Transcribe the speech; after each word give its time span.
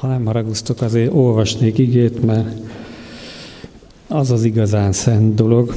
ha 0.00 0.06
nem 0.06 0.24
haragusztok, 0.24 0.80
azért 0.82 1.12
olvasnék 1.12 1.78
igét, 1.78 2.24
mert 2.24 2.48
az 4.08 4.30
az 4.30 4.44
igazán 4.44 4.92
szent 4.92 5.34
dolog. 5.34 5.74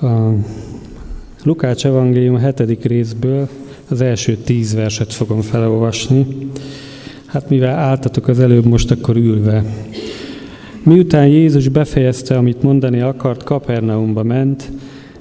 A 0.00 0.06
Lukács 1.42 1.86
evangélium 1.86 2.38
7. 2.38 2.84
részből 2.84 3.48
az 3.88 4.00
első 4.00 4.36
tíz 4.36 4.74
verset 4.74 5.12
fogom 5.12 5.40
felolvasni. 5.40 6.26
Hát 7.26 7.48
mivel 7.48 7.78
álltatok 7.78 8.28
az 8.28 8.38
előbb, 8.38 8.64
most 8.64 8.90
akkor 8.90 9.16
ülve. 9.16 9.64
Miután 10.82 11.26
Jézus 11.26 11.68
befejezte, 11.68 12.36
amit 12.36 12.62
mondani 12.62 13.00
akart, 13.00 13.42
Kapernaumba 13.42 14.22
ment, 14.22 14.70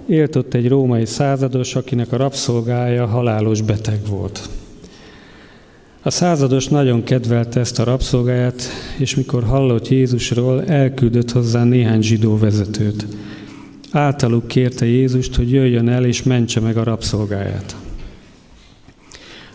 élt 0.08 0.36
ott 0.36 0.54
egy 0.54 0.68
római 0.68 1.06
százados, 1.06 1.76
akinek 1.76 2.12
a 2.12 2.18
rabszolgája 2.18 3.06
halálos 3.06 3.62
beteg 3.62 4.00
volt. 4.10 4.50
A 6.02 6.10
százados 6.10 6.68
nagyon 6.68 7.04
kedvelte 7.04 7.60
ezt 7.60 7.80
a 7.80 7.84
rabszolgáját, 7.84 8.64
és 8.98 9.16
mikor 9.16 9.44
hallott 9.44 9.88
Jézusról, 9.88 10.66
elküldött 10.66 11.32
hozzá 11.32 11.64
néhány 11.64 12.02
zsidó 12.02 12.38
vezetőt. 12.38 13.06
Általuk 13.92 14.48
kérte 14.48 14.86
Jézust, 14.86 15.36
hogy 15.36 15.52
jöjjön 15.52 15.90
el 15.90 16.06
és 16.06 16.24
mentse 16.24 16.60
meg 16.60 16.78
a 16.78 16.84
rabszolgáját. 16.84 17.76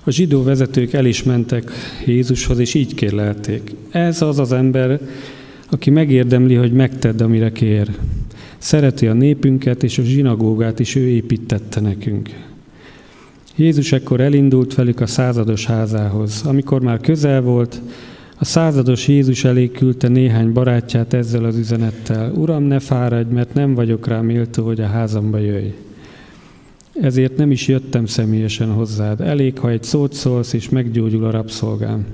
A 0.05 0.11
zsidó 0.11 0.43
vezetők 0.43 0.93
el 0.93 1.05
is 1.05 1.23
mentek 1.23 1.70
Jézushoz, 2.07 2.59
és 2.59 2.75
így 2.75 2.95
kérlelték. 2.95 3.75
Ez 3.91 4.23
az 4.23 4.39
az 4.39 4.53
ember, 4.53 5.01
aki 5.70 5.91
megérdemli, 5.91 6.55
hogy 6.55 6.73
megtedd, 6.73 7.23
amire 7.23 7.53
kér. 7.53 7.89
Szereti 8.59 9.06
a 9.06 9.12
népünket, 9.12 9.83
és 9.83 9.98
a 9.98 10.03
zsinagógát 10.03 10.79
is 10.79 10.95
ő 10.95 11.09
építette 11.09 11.81
nekünk. 11.81 12.29
Jézus 13.57 13.93
ekkor 13.93 14.21
elindult 14.21 14.75
velük 14.75 15.01
a 15.01 15.07
százados 15.07 15.67
házához. 15.67 16.43
Amikor 16.47 16.81
már 16.81 17.01
közel 17.01 17.41
volt, 17.41 17.81
a 18.39 18.45
százados 18.45 19.09
Jézus 19.09 19.45
elé 19.45 19.70
küldte 19.70 20.09
néhány 20.09 20.53
barátját 20.53 21.12
ezzel 21.12 21.45
az 21.45 21.56
üzenettel. 21.56 22.33
Uram, 22.33 22.62
ne 22.62 22.78
fáradj, 22.78 23.33
mert 23.33 23.55
nem 23.55 23.75
vagyok 23.75 24.06
rá 24.06 24.20
méltó, 24.20 24.65
hogy 24.65 24.81
a 24.81 24.87
házamba 24.87 25.39
jöjj. 25.39 25.69
Ezért 27.01 27.37
nem 27.37 27.51
is 27.51 27.69
jöttem 27.69 28.06
személyesen 28.06 28.73
hozzád. 28.73 29.20
Elég, 29.20 29.59
ha 29.59 29.71
egy 29.71 29.83
szót 29.83 30.12
szólsz, 30.12 30.53
és 30.53 30.69
meggyógyul 30.69 31.25
a 31.25 31.31
rabszolgám. 31.31 32.06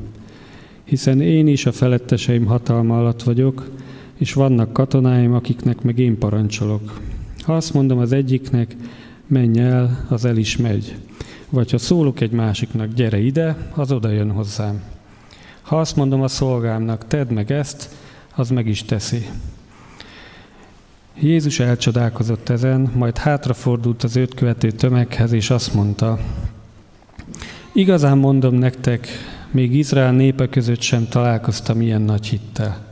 Hiszen 0.85 1.21
én 1.21 1.47
is 1.47 1.67
a 1.67 1.73
feletteseim 1.73 2.45
hatalma 2.45 2.99
alatt 2.99 3.23
vagyok, 3.23 3.71
és 4.19 4.33
vannak 4.33 4.73
katonáim, 4.73 5.35
akiknek 5.35 5.83
meg 5.83 5.99
én 5.99 6.19
parancsolok. 6.19 7.01
Ha 7.41 7.57
azt 7.57 7.75
mondom 7.75 7.99
az 7.99 8.13
egyiknek, 8.13 8.77
menj 9.27 9.61
el, 9.61 10.07
az 10.09 10.25
el 10.25 10.37
is 10.37 10.57
megy. 10.57 10.95
Vagy 11.51 11.71
ha 11.71 11.79
szólok 11.79 12.21
egy 12.21 12.31
másiknak, 12.31 12.93
gyere 12.93 13.19
ide, 13.19 13.57
az 13.75 13.93
oda 13.93 14.09
jön 14.09 14.31
hozzám. 14.31 14.83
Ha 15.63 15.81
azt 15.81 15.97
mondom 15.97 16.23
a 16.23 16.29
szolgámnak, 16.29 17.07
tedd 17.07 17.33
meg 17.33 17.53
ezt, 17.53 17.91
az 18.35 18.51
meg 18.51 18.67
is 18.67 18.85
teszi. 18.85 19.29
Jézus 21.21 21.61
elcsodálkozott 21.61 22.49
ezen, 22.49 22.91
majd 22.95 23.19
hátrafordult 23.19 24.03
az 24.03 24.17
őt 24.17 24.35
követő 24.35 24.71
tömeghez, 24.71 25.33
és 25.33 25.51
azt 25.51 25.75
mondta, 25.75 26.19
igazán 27.73 28.19
mondom 28.19 28.55
nektek, 28.55 29.09
még 29.51 29.75
Izrael 29.75 30.13
népe 30.13 30.49
között 30.49 30.81
sem 30.81 31.09
találkoztam 31.09 31.81
ilyen 31.81 32.03
nagy 32.03 32.27
hittel. 32.27 32.89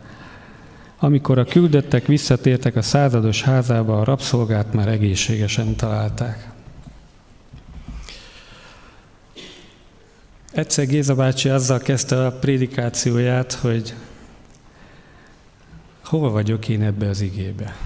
Amikor 0.98 1.38
a 1.38 1.44
küldöttek 1.44 2.06
visszatértek 2.06 2.76
a 2.76 2.82
százados 2.82 3.42
házába, 3.42 4.00
a 4.00 4.04
rabszolgát 4.04 4.72
már 4.72 4.88
egészségesen 4.88 5.76
találták. 5.76 6.57
Egyszer 10.58 10.86
Géza 10.86 11.14
bácsi 11.14 11.48
azzal 11.48 11.78
kezdte 11.78 12.26
a 12.26 12.32
prédikációját, 12.32 13.52
hogy 13.52 13.94
hol 16.04 16.30
vagyok 16.30 16.68
én 16.68 16.82
ebbe 16.82 17.08
az 17.08 17.20
igébe. 17.20 17.76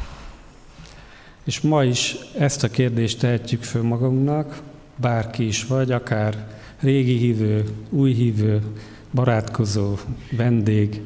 És 1.44 1.60
ma 1.60 1.84
is 1.84 2.16
ezt 2.38 2.64
a 2.64 2.68
kérdést 2.68 3.18
tehetjük 3.18 3.62
föl 3.62 3.82
magunknak, 3.82 4.62
bárki 4.96 5.46
is 5.46 5.66
vagy, 5.66 5.92
akár 5.92 6.48
régi 6.80 7.16
hívő, 7.16 7.64
új 7.90 8.12
hívő, 8.12 8.62
barátkozó, 9.10 9.96
vendég, 10.36 11.00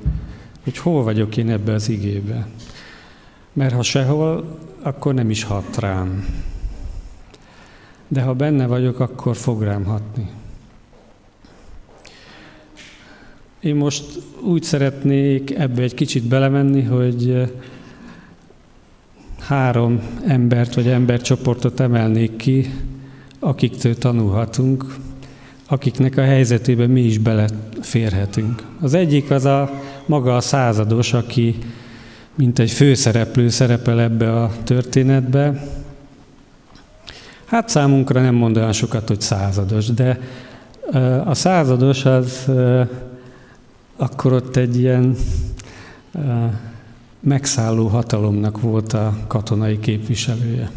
hogy 0.65 0.79
hol 0.79 1.03
vagyok 1.03 1.37
én 1.37 1.51
ebbe 1.51 1.73
az 1.73 1.89
igébe. 1.89 2.47
Mert 3.53 3.75
ha 3.75 3.83
sehol, 3.83 4.59
akkor 4.83 5.15
nem 5.15 5.31
is 5.31 5.43
hat 5.43 5.77
rám. 5.77 6.27
De 8.09 8.23
ha 8.23 8.35
benne 8.35 8.67
vagyok, 8.67 9.01
akkor 9.01 9.37
fog 9.37 9.63
rám 9.63 9.85
hatni. 9.85 10.29
Én 13.67 13.75
most 13.77 14.05
úgy 14.41 14.63
szeretnék 14.63 15.59
ebbe 15.59 15.83
egy 15.83 15.95
kicsit 15.95 16.23
belemenni, 16.23 16.83
hogy 16.83 17.53
három 19.41 20.01
embert 20.27 20.75
vagy 20.75 20.89
embercsoportot 20.89 21.81
emelnék 21.81 22.37
ki, 22.37 22.71
akiktől 23.39 23.99
tanulhatunk, 23.99 24.97
akiknek 25.69 26.17
a 26.17 26.23
helyzetében 26.23 26.91
mi 26.91 27.01
is 27.01 27.19
beleférhetünk. 27.19 28.63
Az 28.81 28.95
egyik 28.95 29.31
az 29.31 29.45
a 29.45 29.71
maga 30.07 30.37
a 30.37 30.41
százados, 30.41 31.13
aki 31.13 31.59
mint 32.35 32.59
egy 32.59 32.71
főszereplő 32.71 33.49
szerepel 33.49 34.01
ebbe 34.01 34.43
a 34.43 34.53
történetbe. 34.65 35.69
Hát 37.45 37.69
számunkra 37.69 38.21
nem 38.21 38.35
mond 38.35 38.57
olyan 38.57 38.73
sokat, 38.73 39.09
hogy 39.09 39.21
százados, 39.21 39.87
de 39.87 40.21
a 41.25 41.35
százados 41.35 42.05
az 42.05 42.51
akkor 43.97 44.33
ott 44.33 44.57
egy 44.57 44.79
ilyen 44.79 45.17
megszálló 47.21 47.87
hatalomnak 47.87 48.61
volt 48.61 48.93
a 48.93 49.17
katonai 49.27 49.79
képviselője. 49.79 50.71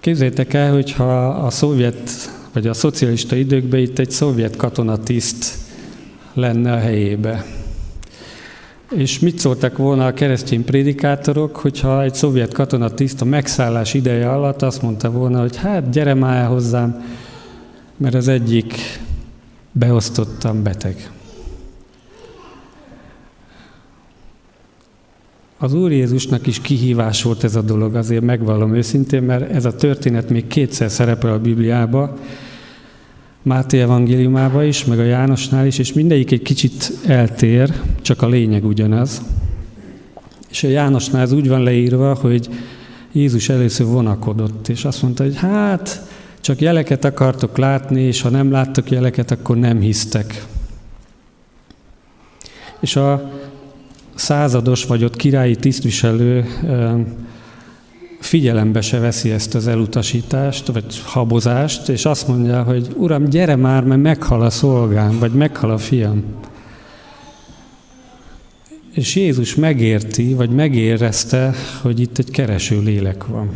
Képzeljétek 0.00 0.54
el, 0.54 0.72
hogyha 0.72 1.28
a 1.28 1.50
szovjet, 1.50 2.10
vagy 2.52 2.66
a 2.66 2.74
szocialista 2.74 3.36
időkben 3.36 3.80
itt 3.80 3.98
egy 3.98 4.10
szovjet 4.10 4.56
katonatiszt 4.56 5.58
lenne 6.34 6.72
a 6.72 6.78
helyébe. 6.78 7.44
És 8.90 9.18
mit 9.18 9.38
szóltak 9.38 9.76
volna 9.76 10.06
a 10.06 10.14
keresztény 10.14 10.64
prédikátorok, 10.64 11.56
hogyha 11.56 12.02
egy 12.02 12.14
szovjet 12.14 12.52
katonatiszt 12.52 13.20
a 13.20 13.24
megszállás 13.24 13.94
ideje 13.94 14.30
alatt 14.30 14.62
azt 14.62 14.82
mondta 14.82 15.10
volna, 15.10 15.40
hogy 15.40 15.56
hát 15.56 15.90
gyere 15.90 16.14
már 16.14 16.46
hozzám, 16.46 17.04
mert 17.96 18.14
az 18.14 18.28
egyik 18.28 18.74
beosztottam 19.72 20.62
beteg. 20.62 21.10
Az 25.60 25.74
Úr 25.74 25.92
Jézusnak 25.92 26.46
is 26.46 26.60
kihívás 26.60 27.22
volt 27.22 27.44
ez 27.44 27.54
a 27.54 27.62
dolog, 27.62 27.94
azért 27.94 28.24
megvallom 28.24 28.74
őszintén, 28.74 29.22
mert 29.22 29.50
ez 29.50 29.64
a 29.64 29.74
történet 29.74 30.30
még 30.30 30.46
kétszer 30.46 30.90
szerepel 30.90 31.32
a 31.32 31.38
Bibliába, 31.38 32.16
Máté 33.42 33.80
evangéliumában 33.80 34.64
is, 34.64 34.84
meg 34.84 34.98
a 34.98 35.04
Jánosnál 35.04 35.66
is, 35.66 35.78
és 35.78 35.92
mindegyik 35.92 36.30
egy 36.32 36.42
kicsit 36.42 36.92
eltér, 37.06 37.72
csak 38.02 38.22
a 38.22 38.28
lényeg 38.28 38.64
ugyanaz. 38.64 39.22
És 40.50 40.62
a 40.62 40.68
Jánosnál 40.68 41.22
ez 41.22 41.32
úgy 41.32 41.48
van 41.48 41.62
leírva, 41.62 42.14
hogy 42.14 42.48
Jézus 43.12 43.48
először 43.48 43.86
vonakodott, 43.86 44.68
és 44.68 44.84
azt 44.84 45.02
mondta, 45.02 45.22
hogy 45.22 45.36
hát, 45.36 46.02
csak 46.40 46.60
jeleket 46.60 47.04
akartok 47.04 47.56
látni, 47.56 48.00
és 48.00 48.20
ha 48.20 48.28
nem 48.28 48.50
láttok 48.50 48.90
jeleket, 48.90 49.30
akkor 49.30 49.56
nem 49.56 49.80
hisztek. 49.80 50.44
És 52.80 52.96
a 52.96 53.37
százados 54.18 54.84
vagy 54.84 55.04
ott 55.04 55.16
királyi 55.16 55.56
tisztviselő 55.56 56.44
figyelembe 58.20 58.80
se 58.80 58.98
veszi 58.98 59.30
ezt 59.30 59.54
az 59.54 59.66
elutasítást, 59.66 60.66
vagy 60.66 61.00
habozást, 61.04 61.88
és 61.88 62.04
azt 62.04 62.28
mondja, 62.28 62.62
hogy 62.62 62.88
Uram, 62.96 63.24
gyere 63.24 63.56
már, 63.56 63.84
mert 63.84 64.02
meghal 64.02 64.42
a 64.42 64.50
szolgám, 64.50 65.18
vagy 65.18 65.32
meghal 65.32 65.70
a 65.70 65.78
fiam. 65.78 66.24
És 68.92 69.16
Jézus 69.16 69.54
megérti, 69.54 70.34
vagy 70.34 70.50
megérezte, 70.50 71.54
hogy 71.82 72.00
itt 72.00 72.18
egy 72.18 72.30
kereső 72.30 72.80
lélek 72.80 73.26
van. 73.26 73.50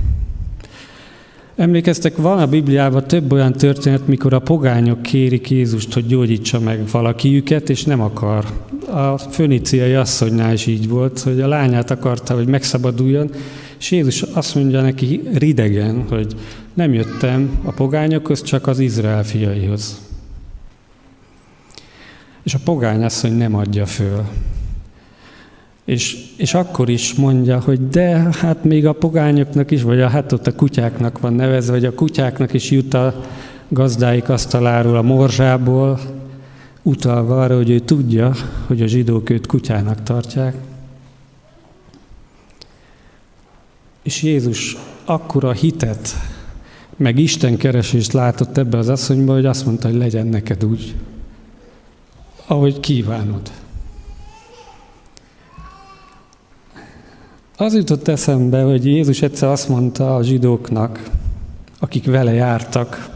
Emlékeztek, 1.57 2.17
van 2.17 2.39
a 2.39 2.47
Bibliában 2.47 3.07
több 3.07 3.33
olyan 3.33 3.53
történet, 3.53 4.07
mikor 4.07 4.33
a 4.33 4.39
pogányok 4.39 5.03
kérik 5.03 5.51
Jézust, 5.51 5.93
hogy 5.93 6.07
gyógyítsa 6.07 6.61
meg 6.61 6.89
valakiüket, 6.91 7.71
és 7.71 7.85
nem 7.85 8.01
akar. 8.01 8.45
A 8.87 9.19
föníciai 9.19 9.93
asszonynál 9.93 10.53
is 10.53 10.67
így 10.67 10.89
volt, 10.89 11.21
hogy 11.21 11.41
a 11.41 11.49
lányát 11.49 11.91
akarta, 11.91 12.35
hogy 12.35 12.47
megszabaduljon, 12.47 13.31
és 13.79 13.91
Jézus 13.91 14.23
azt 14.23 14.55
mondja 14.55 14.81
neki 14.81 15.21
ridegen, 15.35 16.05
hogy 16.09 16.35
nem 16.75 16.93
jöttem 16.93 17.59
a 17.65 17.73
pogányokhoz, 17.73 18.43
csak 18.43 18.67
az 18.67 18.79
Izrael 18.79 19.25
fiaihoz. 19.25 20.01
És 22.43 22.55
a 22.55 22.61
pogány 22.65 23.03
asszony 23.03 23.33
nem 23.33 23.55
adja 23.55 23.87
föl. 23.87 24.25
És, 25.84 26.17
és 26.37 26.55
akkor 26.55 26.88
is 26.88 27.14
mondja, 27.14 27.61
hogy 27.61 27.88
de 27.88 28.29
hát 28.32 28.64
még 28.64 28.87
a 28.87 28.93
pogányoknak 28.93 29.70
is, 29.70 29.82
vagy 29.82 30.00
a, 30.00 30.08
hát 30.08 30.32
ott 30.32 30.46
a 30.46 30.55
kutyáknak 30.55 31.20
van 31.20 31.32
nevezve, 31.32 31.73
hogy 31.73 31.84
a 31.84 31.94
kutyáknak 31.94 32.52
is 32.52 32.70
jut 32.70 32.94
a 32.94 33.25
gazdáik 33.69 34.29
asztaláról 34.29 34.96
a 34.96 35.02
morzsából, 35.02 36.00
utalva 36.82 37.43
arra, 37.43 37.56
hogy 37.56 37.70
ő 37.70 37.79
tudja, 37.79 38.32
hogy 38.67 38.82
a 38.82 38.87
zsidók 38.87 39.31
őt 39.31 39.46
kutyának 39.46 40.02
tartják. 40.02 40.55
És 44.02 44.23
Jézus 44.23 44.76
akkora 45.05 45.52
hitet, 45.52 46.08
meg 46.96 47.19
Isten 47.19 47.56
keresést 47.56 48.12
látott 48.12 48.56
ebbe 48.56 48.79
az 48.79 48.88
asszonyba, 48.88 49.32
hogy 49.32 49.46
azt 49.46 49.67
mondta, 49.67 49.88
hogy 49.88 49.96
legyen 49.96 50.26
neked 50.26 50.64
úgy, 50.64 50.94
ahogy 52.46 52.81
kívánod. 52.81 53.50
Az 57.57 57.75
jutott 57.75 58.09
eszembe, 58.09 58.63
hogy 58.63 58.87
Jézus 58.87 59.23
egyszer 59.23 59.49
azt 59.49 59.69
mondta 59.69 60.17
a 60.17 60.23
zsidóknak, 60.23 61.11
akik 61.79 62.05
vele 62.05 62.33
jártak, 62.33 63.11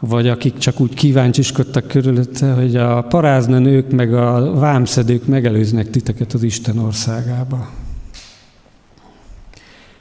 vagy 0.00 0.28
akik 0.28 0.58
csak 0.58 0.80
úgy 0.80 0.94
kíváncsiskodtak 0.94 1.86
körülötte, 1.86 2.52
hogy 2.52 2.76
a 2.76 3.02
parázna 3.02 3.58
nők 3.58 3.90
meg 3.90 4.14
a 4.14 4.52
vámszedők 4.54 5.26
megelőznek 5.26 5.90
titeket 5.90 6.32
az 6.32 6.42
Isten 6.42 6.78
országába. 6.78 7.70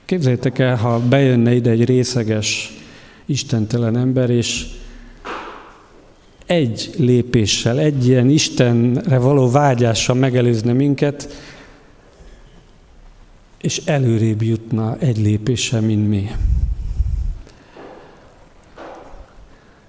Képzeljétek 0.06 0.60
el, 0.60 0.76
ha 0.76 1.00
bejönne 1.00 1.54
ide 1.54 1.70
egy 1.70 1.86
részeges, 1.86 2.78
istentelen 3.26 3.98
ember, 3.98 4.30
és 4.30 4.66
egy 6.46 6.90
lépéssel, 6.98 7.80
egy 7.80 8.08
ilyen 8.08 8.30
Istenre 8.30 9.18
való 9.18 9.50
vágyással 9.50 10.16
megelőzne 10.16 10.74
minket, 10.74 11.30
és 13.62 13.82
előrébb 13.86 14.42
jutna 14.42 14.98
egy 14.98 15.18
lépéssel, 15.18 15.82
mint 15.82 16.08
mi. 16.08 16.32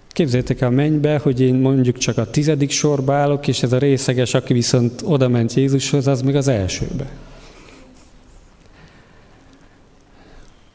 Képzeljétek 0.08 0.60
el 0.60 0.70
mennybe, 0.70 1.18
hogy 1.18 1.40
én 1.40 1.54
mondjuk 1.54 1.98
csak 1.98 2.18
a 2.18 2.30
tizedik 2.30 2.70
sorba 2.70 3.14
állok, 3.14 3.48
és 3.48 3.62
ez 3.62 3.72
a 3.72 3.78
részeges, 3.78 4.34
aki 4.34 4.52
viszont 4.52 5.00
oda 5.04 5.28
ment 5.28 5.54
Jézushoz, 5.54 6.06
az 6.06 6.22
még 6.22 6.36
az 6.36 6.48
elsőbe. 6.48 7.10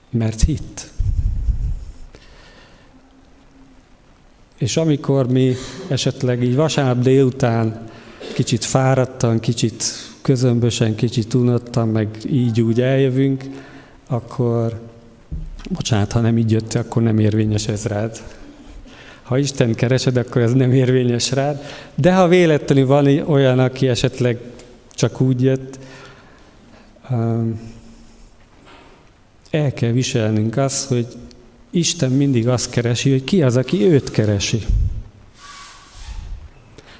Mert 0.09 0.41
hitt. 0.41 0.89
És 4.57 4.77
amikor 4.77 5.31
mi 5.31 5.53
esetleg 5.87 6.43
így 6.43 6.55
vasárnap 6.55 7.03
délután 7.03 7.89
kicsit 8.33 8.65
fáradtan, 8.65 9.39
kicsit 9.39 10.06
közömbösen, 10.27 10.95
kicsit 10.95 11.33
unottan, 11.33 11.87
meg 11.87 12.07
így 12.31 12.61
úgy 12.61 12.81
eljövünk, 12.81 13.43
akkor, 14.07 14.79
bocsánat, 15.69 16.11
ha 16.11 16.19
nem 16.19 16.37
így 16.37 16.51
jött, 16.51 16.73
akkor 16.73 17.01
nem 17.01 17.19
érvényes 17.19 17.67
ez 17.67 17.85
rád. 17.85 18.21
Ha 19.23 19.37
Isten 19.37 19.73
keresed, 19.73 20.17
akkor 20.17 20.41
ez 20.41 20.53
nem 20.53 20.71
érvényes 20.71 21.31
rád. 21.31 21.63
De 21.95 22.13
ha 22.13 22.27
véletlenül 22.27 22.85
van 22.85 23.07
olyan, 23.07 23.59
aki 23.59 23.87
esetleg 23.87 24.37
csak 24.93 25.21
úgy 25.21 25.41
jött, 25.41 25.79
um, 27.09 27.59
el 29.51 29.73
kell 29.73 29.91
viselnünk 29.91 30.57
azt, 30.57 30.87
hogy 30.87 31.07
Isten 31.69 32.11
mindig 32.11 32.47
azt 32.47 32.69
keresi, 32.69 33.11
hogy 33.11 33.23
ki 33.23 33.43
az, 33.43 33.57
aki 33.57 33.83
őt 33.83 34.11
keresi. 34.11 34.65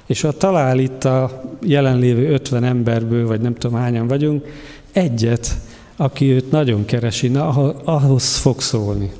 És 0.08 0.20
ha 0.20 0.32
talál 0.32 0.78
itt 0.78 1.04
a 1.04 1.42
jelenlévő 1.62 2.32
50 2.32 2.64
emberből, 2.64 3.26
vagy 3.26 3.40
nem 3.40 3.54
tudom 3.54 3.78
hányan 3.78 4.06
vagyunk, 4.06 4.46
egyet, 4.92 5.56
aki 5.96 6.32
őt 6.32 6.50
nagyon 6.50 6.84
keresi, 6.84 7.28
na, 7.28 7.48
ahhoz 7.84 8.36
fog 8.36 8.60
szólni. 8.60 9.10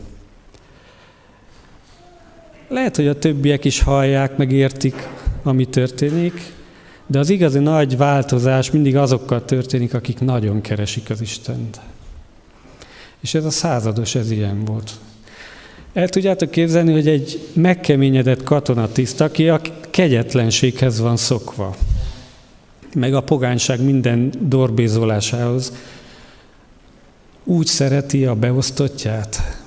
Lehet, 2.68 2.96
hogy 2.96 3.06
a 3.06 3.18
többiek 3.18 3.64
is 3.64 3.82
hallják, 3.82 4.36
meg 4.36 4.52
értik, 4.52 5.08
ami 5.42 5.64
történik, 5.64 6.52
de 7.06 7.18
az 7.18 7.30
igazi 7.30 7.58
nagy 7.58 7.96
változás 7.96 8.70
mindig 8.70 8.96
azokkal 8.96 9.44
történik, 9.44 9.94
akik 9.94 10.20
nagyon 10.20 10.60
keresik 10.60 11.10
az 11.10 11.20
Istent. 11.20 11.80
És 13.20 13.34
ez 13.34 13.44
a 13.44 13.50
százados, 13.50 14.14
ez 14.14 14.30
ilyen 14.30 14.64
volt. 14.64 14.90
El 15.92 16.08
tudjátok 16.08 16.50
képzelni, 16.50 16.92
hogy 16.92 17.08
egy 17.08 17.48
megkeményedett 17.52 18.42
katonatiszt, 18.42 19.20
aki 19.20 19.48
kegyetlenséghez 19.98 21.00
van 21.00 21.16
szokva, 21.16 21.76
meg 22.94 23.14
a 23.14 23.22
pogányság 23.22 23.82
minden 23.82 24.32
dorbézolásához, 24.40 25.72
úgy 27.44 27.66
szereti 27.66 28.24
a 28.26 28.34
beosztottját, 28.34 29.62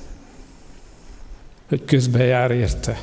hogy 1.68 1.86
közben 1.86 2.26
jár 2.26 2.52
érte. 2.52 3.02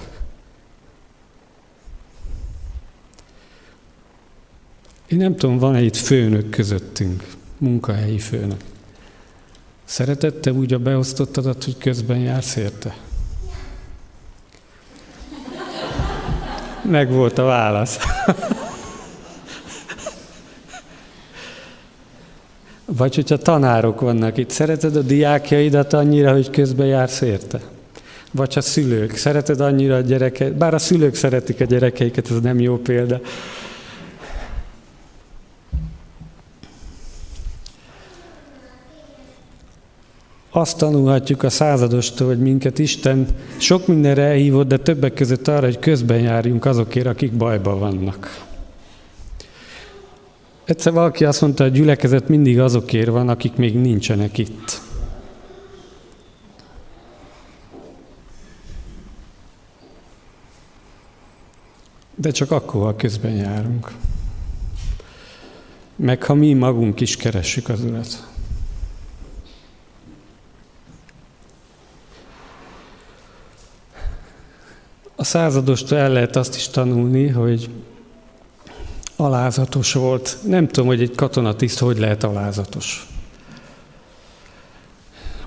Én 5.07 5.19
nem 5.19 5.37
tudom, 5.37 5.59
van-e 5.59 5.83
itt 5.83 5.97
főnök 5.97 6.51
közöttünk, 6.51 7.27
munkahelyi 7.59 8.19
főnök. 8.19 8.61
Szeretette 9.85 10.53
úgy 10.53 10.73
a 10.73 10.79
beosztottadat, 10.79 11.65
hogy 11.65 11.79
közben 11.79 12.19
jársz 12.19 12.57
érte? 12.57 12.97
Meg 16.91 17.13
volt 17.13 17.39
a 17.39 17.45
válasz. 17.45 17.99
Vagy 22.85 23.15
hogyha 23.15 23.37
tanárok 23.37 24.01
vannak 24.01 24.37
itt, 24.37 24.51
szereted 24.51 24.97
a 24.97 25.01
diákjaidat 25.01 25.93
annyira, 25.93 26.33
hogy 26.33 26.51
közben 26.51 26.87
jársz 26.87 27.21
érte? 27.21 27.61
Vagy 28.31 28.55
ha 28.55 28.61
szülők, 28.61 29.17
szereted 29.17 29.61
annyira 29.61 29.97
a 29.97 30.01
gyereket, 30.01 30.57
bár 30.57 30.75
a 30.75 30.79
szülők 30.79 31.15
szeretik 31.15 31.61
a 31.61 31.65
gyerekeiket, 31.65 32.31
ez 32.31 32.41
nem 32.41 32.61
jó 32.61 32.77
példa. 32.77 33.21
Azt 40.51 40.79
tanulhatjuk 40.79 41.43
a 41.43 41.51
századostól, 41.51 42.27
hogy 42.27 42.39
minket 42.39 42.79
Isten 42.79 43.27
sok 43.57 43.87
mindenre 43.87 44.23
elhívott, 44.23 44.69
de 44.69 44.79
többek 44.79 45.15
között 45.15 45.49
arra, 45.49 45.65
hogy 45.65 45.79
közben 45.79 46.21
járjunk 46.21 46.65
azokért, 46.65 47.07
akik 47.07 47.33
bajban 47.33 47.79
vannak. 47.79 48.47
Egyszer 50.65 50.93
valaki 50.93 51.25
azt 51.25 51.41
mondta, 51.41 51.63
hogy 51.63 51.73
a 51.73 51.77
gyülekezet 51.77 52.29
mindig 52.29 52.61
azokért 52.61 53.09
van, 53.09 53.29
akik 53.29 53.57
még 53.57 53.75
nincsenek 53.75 54.39
itt. 54.39 54.81
De 62.15 62.31
csak 62.31 62.51
akkor, 62.51 62.83
ha 62.83 62.97
közben 62.97 63.33
járunk. 63.33 63.93
Meg 65.97 66.23
ha 66.23 66.35
mi 66.35 66.53
magunk 66.53 67.01
is 67.01 67.17
keressük 67.17 67.69
az 67.69 67.81
Urat. 67.85 68.28
A 75.21 75.25
századostól 75.25 75.99
el 75.99 76.13
lehet 76.13 76.37
azt 76.37 76.57
is 76.57 76.69
tanulni, 76.69 77.29
hogy 77.29 77.71
alázatos 79.17 79.93
volt. 79.93 80.39
Nem 80.47 80.67
tudom, 80.69 80.87
hogy 80.87 81.03
egy 81.03 81.15
katonatiszt 81.15 81.79
hogy 81.79 81.99
lehet 81.99 82.25
alázatos. 82.25 83.07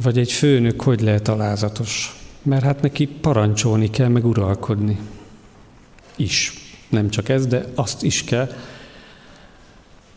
Vagy 0.02 0.18
egy 0.18 0.32
főnök 0.32 0.82
hogy 0.82 1.02
lehet 1.02 1.28
alázatos. 1.28 2.16
Mert 2.42 2.64
hát 2.64 2.82
neki 2.82 3.08
parancsolni 3.08 3.90
kell, 3.90 4.08
meg 4.08 4.26
uralkodni. 4.26 5.00
Is. 6.16 6.54
Nem 6.90 7.10
csak 7.10 7.30
ez, 7.30 7.48
de 7.48 7.66
azt 7.76 8.04
is 8.04 8.24
kell. 8.24 8.50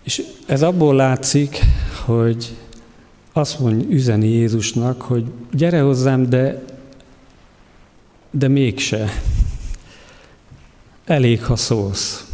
És 0.03 0.23
ez 0.47 0.63
abból 0.63 0.95
látszik, 0.95 1.59
hogy 2.05 2.57
azt 3.33 3.59
mondja, 3.59 3.89
üzeni 3.89 4.29
Jézusnak, 4.29 5.03
hogy 5.03 5.25
gyere 5.53 5.81
hozzám, 5.81 6.29
de, 6.29 6.65
de 8.31 8.49
mégse. 8.49 9.09
Elég, 11.05 11.45
ha 11.45 11.57
szólsz. 11.57 12.27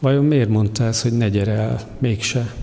Vajon 0.00 0.24
miért 0.24 0.48
mondta 0.48 0.84
ezt, 0.84 1.02
hogy 1.02 1.12
ne 1.12 1.28
gyere 1.28 1.52
el, 1.52 1.80
mégse? 1.98 2.54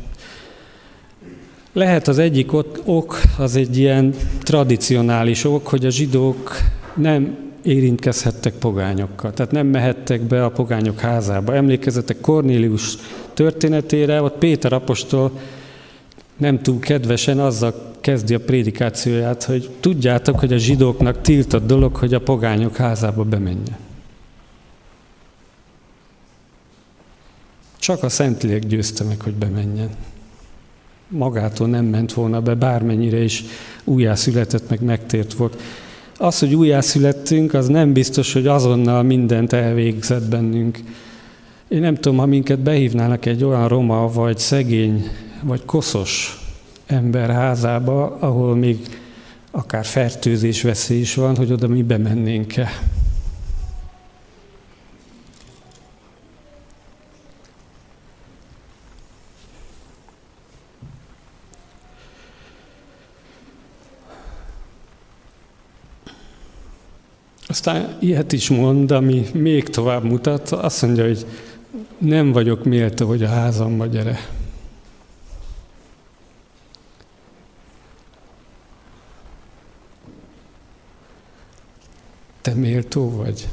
Lehet 1.74 2.08
az 2.08 2.18
egyik 2.18 2.54
ok, 2.86 3.22
az 3.38 3.56
egy 3.56 3.78
ilyen 3.78 4.14
tradicionális 4.44 5.44
ok, 5.44 5.68
hogy 5.68 5.86
a 5.86 5.90
zsidók 5.90 6.52
nem 6.94 7.38
érintkezhettek 7.62 8.54
pogányokkal. 8.54 9.34
Tehát 9.34 9.52
nem 9.52 9.68
mehettek 9.68 10.22
be 10.22 10.46
a 10.46 10.52
pogányok 10.52 11.00
házába. 11.00 11.56
Emlékezzetek 11.56 12.20
Kornélius 12.20 12.98
történetére, 13.34 14.22
ott 14.22 14.38
Péter 14.38 14.74
apostol 14.74 15.32
nem 16.38 16.62
túl 16.62 16.80
kedvesen 16.80 17.40
azzal 17.40 17.94
kezdi 18.02 18.34
a 18.34 18.40
prédikációját, 18.40 19.44
hogy 19.44 19.70
tudjátok, 19.80 20.40
hogy 20.40 20.54
a 20.54 20.58
zsidóknak 20.58 21.22
tiltott 21.22 21.66
dolog, 21.66 21.96
hogy 21.96 22.14
a 22.14 22.22
pogányok 22.22 22.76
házába 22.76 23.24
bemenjen. 23.24 23.78
Csak 27.80 28.04
a 28.04 28.10
Szentlélek 28.10 28.66
győzte 28.66 29.04
meg, 29.04 29.22
hogy 29.22 29.34
bemenjen. 29.34 29.90
Magától 31.08 31.68
nem 31.68 31.86
ment 31.86 32.14
volna 32.14 32.42
be, 32.42 32.54
bármennyire 32.54 33.24
is 33.24 33.44
újjászületett, 33.84 34.70
meg 34.70 34.82
megtért 34.82 35.34
volt. 35.34 35.62
Az, 36.18 36.40
hogy 36.40 36.56
újjászülettünk, 36.56 37.54
az 37.54 37.68
nem 37.68 37.94
biztos, 37.94 38.34
hogy 38.34 38.48
azonnal 38.48 39.04
mindent 39.04 39.54
elvégzett 39.54 40.30
bennünk. 40.30 40.80
Én 41.68 41.80
nem 41.80 41.96
tudom, 41.96 42.18
ha 42.18 42.26
minket 42.26 42.60
behívnának 42.60 43.26
egy 43.26 43.44
olyan 43.44 43.68
roma, 43.68 44.12
vagy 44.12 44.38
szegény, 44.38 45.10
vagy 45.46 45.66
koszos 45.66 46.40
ember 46.86 47.30
házába, 47.30 48.18
ahol 48.20 48.56
még 48.56 48.78
akár 49.52 49.86
fertőzés 49.86 50.62
veszély 50.62 51.00
is 51.00 51.16
van, 51.16 51.36
hogy 51.36 51.52
oda 51.52 51.68
mi 51.68 51.84
bemennénk-e. 51.84 52.70
Aztán 67.48 67.98
ilyet 68.00 68.32
is 68.32 68.50
mond, 68.50 68.92
ami 68.92 69.26
még 69.34 69.70
tovább 69.70 70.04
mutat, 70.04 70.50
azt 70.50 70.82
mondja, 70.82 71.04
hogy 71.04 71.26
nem 71.98 72.32
vagyok 72.32 72.64
méltó, 72.64 73.08
hogy 73.08 73.24
a 73.24 73.28
házamba 73.28 73.86
gyere. 73.86 74.20
Méltó 82.56 83.12
vagy? 83.12 83.48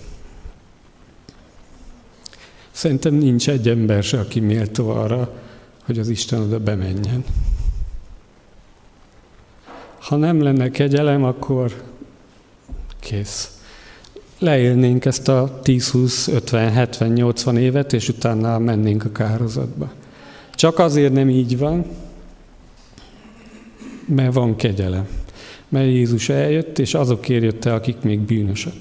Szerintem 2.70 3.14
nincs 3.14 3.48
egy 3.48 3.68
ember 3.68 4.02
se, 4.02 4.18
aki 4.20 4.40
méltó 4.40 4.88
arra, 4.88 5.40
hogy 5.84 5.98
az 5.98 6.08
Isten 6.08 6.40
oda 6.40 6.58
bemenjen. 6.58 7.24
Ha 9.98 10.16
nem 10.16 10.42
lenne 10.42 10.70
kegyelem, 10.70 11.24
akkor 11.24 11.82
kész 13.00 13.60
leélnénk 14.38 15.04
ezt 15.04 15.28
a 15.28 15.60
10, 15.62 15.90
20, 15.90 16.28
50, 16.28 16.70
70, 16.72 17.08
80 17.12 17.56
évet, 17.56 17.92
és 17.92 18.08
utána 18.08 18.58
mennénk 18.58 19.04
a 19.04 19.12
kározatba. 19.12 19.92
Csak 20.54 20.78
azért 20.78 21.12
nem 21.12 21.28
így 21.28 21.58
van, 21.58 21.84
mert 24.06 24.34
van 24.34 24.56
kegyelem. 24.56 25.08
Mert 25.68 25.86
Jézus 25.86 26.28
eljött, 26.28 26.78
és 26.78 26.94
azokért 26.94 27.42
jött 27.42 27.64
el, 27.64 27.74
akik 27.74 28.00
még 28.00 28.20
bűnösök. 28.20 28.74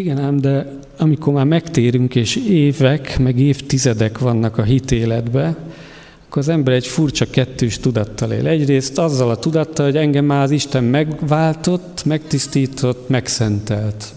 Igen 0.00 0.18
ám, 0.18 0.36
de 0.36 0.78
amikor 0.98 1.32
már 1.32 1.44
megtérünk, 1.44 2.14
és 2.14 2.36
évek, 2.36 3.18
meg 3.18 3.38
évtizedek 3.38 4.18
vannak 4.18 4.58
a 4.58 4.62
hitéletbe, 4.62 5.56
akkor 6.26 6.42
az 6.42 6.48
ember 6.48 6.74
egy 6.74 6.86
furcsa 6.86 7.30
kettős 7.30 7.78
tudattal 7.78 8.32
él. 8.32 8.46
Egyrészt 8.46 8.98
azzal 8.98 9.30
a 9.30 9.36
tudattal, 9.36 9.86
hogy 9.86 9.96
engem 9.96 10.24
már 10.24 10.42
az 10.42 10.50
Isten 10.50 10.84
megváltott, 10.84 12.04
megtisztított, 12.04 13.08
megszentelt. 13.08 14.14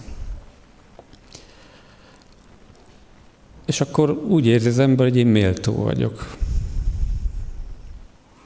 És 3.66 3.82
akkor 3.82 4.10
úgy 4.28 4.46
érzi 4.46 4.68
az 4.68 4.80
ember, 4.80 5.08
hogy 5.08 5.18
én 5.18 5.28
méltó 5.28 5.74
vagyok. 5.74 6.38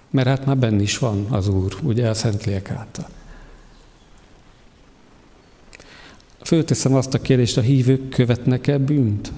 Mert 0.09 0.27
hát 0.27 0.45
már 0.45 0.57
benne 0.57 0.81
is 0.81 0.97
van 0.97 1.25
az 1.29 1.47
Úr, 1.47 1.75
ugye 1.83 2.09
a 2.09 2.13
Szentlélek 2.13 2.71
által. 2.71 3.07
Fölteszem 6.47 6.93
azt 6.93 7.13
a 7.13 7.21
kérdést, 7.21 7.57
a 7.57 7.61
hívők 7.61 8.09
követnek-e 8.09 8.77
bűnt? 8.77 9.31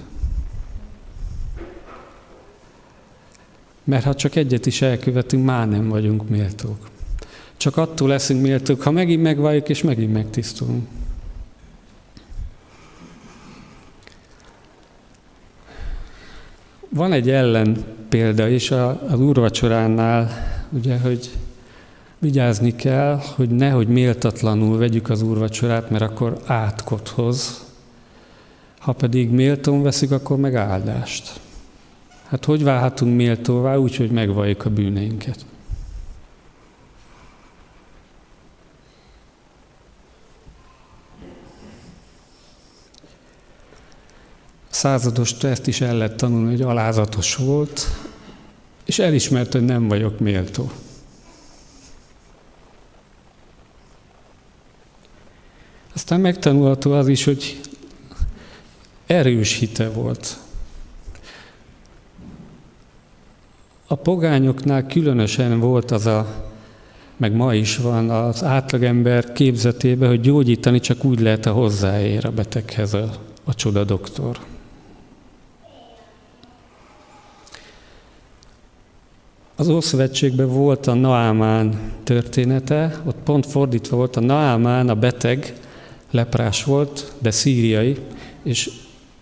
Mert 3.84 4.04
ha 4.04 4.14
csak 4.14 4.36
egyet 4.36 4.66
is 4.66 4.82
elkövetünk, 4.82 5.44
már 5.44 5.68
nem 5.68 5.88
vagyunk 5.88 6.28
méltók. 6.28 6.88
Csak 7.56 7.76
attól 7.76 8.08
leszünk 8.08 8.42
méltók, 8.42 8.82
ha 8.82 8.90
megint 8.90 9.22
megváljuk 9.22 9.68
és 9.68 9.82
megint 9.82 10.12
megtisztulunk. 10.12 10.88
Van 16.88 17.12
egy 17.12 17.30
ellen 17.30 17.84
példa 18.08 18.48
is 18.48 18.70
az 18.70 19.20
úrvacsoránál, 19.20 20.30
ugye, 20.68 20.98
hogy 20.98 21.30
Vigyázni 22.22 22.76
kell, 22.76 23.20
hogy 23.34 23.50
nehogy 23.50 23.88
méltatlanul 23.88 24.78
vegyük 24.78 25.10
az 25.10 25.22
úrvacsorát, 25.22 25.90
mert 25.90 26.02
akkor 26.02 26.40
átkot 26.46 27.08
hoz. 27.08 27.64
Ha 28.78 28.92
pedig 28.92 29.30
méltón 29.30 29.82
veszik, 29.82 30.10
akkor 30.10 30.36
meg 30.36 30.54
áldást. 30.54 31.40
Hát 32.26 32.44
hogy 32.44 32.64
válhatunk 32.64 33.16
méltóvá, 33.16 33.76
úgy, 33.76 33.96
hogy 33.96 34.10
megvalljuk 34.10 34.64
a 34.64 34.70
bűneinket? 34.70 35.44
százados 44.80 45.32
ezt 45.42 45.66
is 45.66 45.80
el 45.80 45.96
lett 45.96 46.16
tanulni, 46.16 46.50
hogy 46.50 46.62
alázatos 46.62 47.34
volt, 47.36 47.86
és 48.84 48.98
elismert, 48.98 49.52
hogy 49.52 49.64
nem 49.64 49.88
vagyok 49.88 50.20
méltó. 50.20 50.70
Aztán 56.00 56.20
megtanulható 56.20 56.92
az 56.92 57.08
is, 57.08 57.24
hogy 57.24 57.60
erős 59.06 59.58
hite 59.58 59.88
volt. 59.90 60.38
A 63.86 63.94
pogányoknál 63.94 64.86
különösen 64.86 65.60
volt 65.60 65.90
az 65.90 66.06
a, 66.06 66.44
meg 67.16 67.32
ma 67.32 67.54
is 67.54 67.76
van 67.76 68.10
az 68.10 68.44
átlagember 68.44 69.32
képzetében, 69.32 70.08
hogy 70.08 70.20
gyógyítani 70.20 70.80
csak 70.80 71.04
úgy 71.04 71.20
lehet, 71.20 71.46
a 71.46 71.52
hozzáér 71.52 72.26
a 72.26 72.30
beteghez 72.30 72.94
a, 72.94 73.10
a 73.44 73.54
csoda 73.54 73.84
doktor. 73.84 74.38
Az 79.56 79.68
Ószövetségben 79.68 80.48
volt 80.48 80.86
a 80.86 80.94
Naámán 80.94 81.92
története, 82.04 83.00
ott 83.04 83.18
pont 83.24 83.46
fordítva 83.46 83.96
volt 83.96 84.16
a 84.16 84.20
Naámán, 84.20 84.88
a 84.88 84.94
beteg, 84.94 85.54
leprás 86.10 86.64
volt, 86.64 87.12
de 87.18 87.30
szíriai, 87.30 87.96
és 88.42 88.70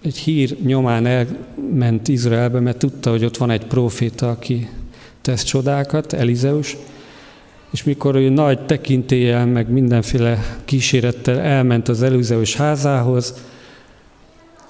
egy 0.02 0.16
hír 0.16 0.56
nyomán 0.62 1.06
elment 1.06 2.08
Izraelbe, 2.08 2.60
mert 2.60 2.78
tudta, 2.78 3.10
hogy 3.10 3.24
ott 3.24 3.36
van 3.36 3.50
egy 3.50 3.66
proféta, 3.66 4.30
aki 4.30 4.68
tesz 5.22 5.42
csodákat, 5.42 6.12
Elizeus, 6.12 6.76
és 7.70 7.84
mikor 7.84 8.14
ő 8.14 8.28
nagy 8.28 8.66
tekintéllyel, 8.66 9.46
meg 9.46 9.70
mindenféle 9.70 10.60
kísérettel 10.64 11.38
elment 11.38 11.88
az 11.88 12.02
Elizeus 12.02 12.56
házához, 12.56 13.34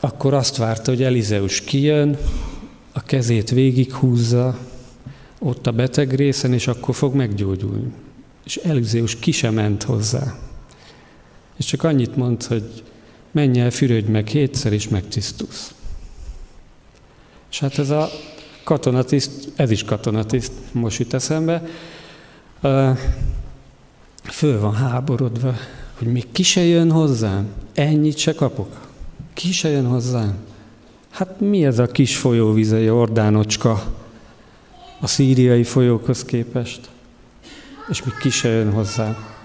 akkor 0.01 0.35
azt 0.35 0.57
várta, 0.57 0.91
hogy 0.91 1.03
Elizeus 1.03 1.61
kijön, 1.61 2.17
a 2.93 3.03
kezét 3.03 3.51
végighúzza 3.51 4.59
ott 5.39 5.67
a 5.67 5.73
beteg 5.73 6.15
részen, 6.15 6.53
és 6.53 6.67
akkor 6.67 6.95
fog 6.95 7.15
meggyógyulni. 7.15 7.93
És 8.45 8.57
Elizeus 8.57 9.19
ki 9.19 9.31
sem 9.31 9.55
ment 9.55 9.83
hozzá. 9.83 10.39
És 11.59 11.65
csak 11.65 11.83
annyit 11.83 12.17
mond, 12.17 12.45
hogy 12.45 12.83
menj 13.31 13.61
el, 13.61 13.71
fürödj 13.71 14.11
meg 14.11 14.27
hétszer, 14.27 14.73
és 14.73 14.89
megtisztulsz. 14.89 15.75
És 17.51 17.59
hát 17.59 17.79
ez 17.79 17.91
a 17.91 18.09
katonatiszt, 18.65 19.53
ez 19.57 19.71
is 19.71 19.85
katonatiszt, 19.85 20.53
most 20.73 20.99
jut 20.99 21.15
eszembe, 21.15 21.63
föl 24.23 24.61
van 24.61 24.75
háborodva, 24.75 25.55
hogy 25.99 26.07
még 26.07 26.27
ki 26.33 26.43
se 26.43 26.61
jön 26.61 26.91
hozzám, 26.91 27.49
ennyit 27.75 28.17
se 28.17 28.35
kapok. 28.35 28.87
Ki 29.35 29.53
se 29.53 29.69
jön 29.69 29.87
hozzám. 29.87 30.37
Hát 31.11 31.41
mi 31.41 31.65
ez 31.65 31.79
a 31.79 31.87
kis 31.87 32.17
folyóvize, 32.17 32.79
Jordánocska 32.79 33.97
a 35.01 35.07
szíriai 35.07 35.65
folyókhoz 35.65 36.25
képest? 36.25 36.89
És 37.89 38.03
még 38.03 38.15
ki 38.15 38.31
se 38.31 38.49
jön 38.49 38.73
hozzám. 38.73 39.38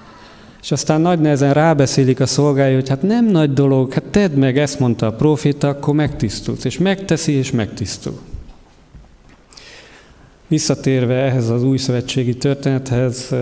És 0.64 0.72
aztán 0.72 1.02
nagy 1.02 1.20
nehezen 1.20 1.54
rábeszélik 1.54 2.20
a 2.20 2.26
szolgája, 2.26 2.76
hogy 2.76 2.90
hát 2.90 3.02
nem 3.02 3.26
nagy 3.26 3.54
dolog, 3.54 3.94
hát 3.94 4.04
tedd 4.04 4.32
meg, 4.32 4.58
ezt 4.58 4.80
mondta 4.80 5.08
a 5.08 5.14
proféta, 5.14 5.68
akkor 5.68 5.94
megtisztulsz. 5.94 6.64
És 6.64 6.78
megteszi, 6.78 7.32
és 7.32 7.52
megtisztul. 7.52 8.20
Visszatérve 10.48 11.16
ehhez 11.16 11.50
az 11.50 11.64
új 11.64 11.78
szövetségi 11.78 12.38
történethez, 12.38 13.36